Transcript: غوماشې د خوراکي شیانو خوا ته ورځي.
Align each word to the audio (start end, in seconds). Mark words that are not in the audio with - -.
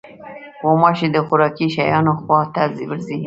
غوماشې 0.65 1.07
د 1.11 1.17
خوراکي 1.27 1.67
شیانو 1.75 2.13
خوا 2.21 2.39
ته 2.53 2.61
ورځي. 2.89 3.17